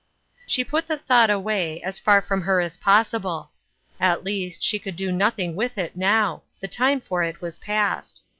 She 0.47 0.63
put 0.63 0.87
the 0.87 0.97
thought 0.97 1.29
away, 1.29 1.79
as 1.83 1.99
far 1.99 2.23
from 2.23 2.41
her 2.41 2.59
as 2.59 2.75
possible. 2.75 3.51
At 3.99 4.23
least, 4.23 4.63
she 4.63 4.79
could 4.79 4.95
do 4.95 5.11
nothing 5.11 5.55
with 5.55 5.77
it 5.77 5.95
now; 5.95 6.41
the 6.59 6.67
time 6.67 6.99
for 6.99 7.21
it 7.21 7.39
was 7.39 7.59
past. 7.59 8.23